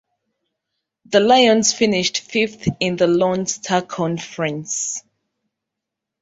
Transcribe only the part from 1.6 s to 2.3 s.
finished